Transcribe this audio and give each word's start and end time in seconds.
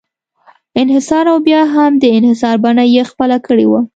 انحصار 0.81 1.25
او 1.31 1.37
بیا 1.47 1.61
هم 1.73 1.91
د 2.01 2.03
انحصار 2.17 2.55
بڼه 2.63 2.83
یې 2.95 3.03
خپله 3.11 3.37
کړې 3.47 3.65
وه. 3.71 3.81